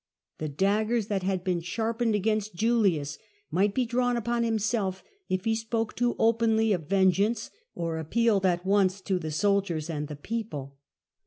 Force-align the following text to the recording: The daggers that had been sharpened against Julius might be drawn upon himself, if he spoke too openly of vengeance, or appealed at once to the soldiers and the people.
The 0.39 0.49
daggers 0.49 1.09
that 1.09 1.21
had 1.21 1.43
been 1.43 1.59
sharpened 1.61 2.15
against 2.15 2.55
Julius 2.55 3.19
might 3.51 3.75
be 3.75 3.85
drawn 3.85 4.17
upon 4.17 4.41
himself, 4.43 5.03
if 5.29 5.45
he 5.45 5.53
spoke 5.53 5.95
too 5.95 6.15
openly 6.17 6.73
of 6.73 6.87
vengeance, 6.89 7.51
or 7.75 7.99
appealed 7.99 8.43
at 8.43 8.65
once 8.65 8.99
to 9.01 9.19
the 9.19 9.29
soldiers 9.29 9.91
and 9.91 10.07
the 10.07 10.15
people. 10.15 10.79